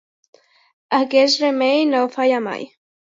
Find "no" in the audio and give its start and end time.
1.91-2.01